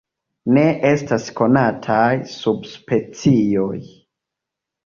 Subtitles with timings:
[0.55, 0.61] Ne
[0.91, 3.79] estas konataj subspecioj.